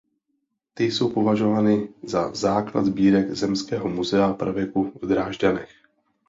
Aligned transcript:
Ty 0.73 0.91
jsou 0.91 1.09
považovány 1.13 1.89
za 2.03 2.33
základ 2.33 2.85
sbírek 2.85 3.31
Zemského 3.31 3.89
muzea 3.89 4.33
pravěku 4.33 4.91
v 5.01 5.07
Drážďanech. 5.07 5.69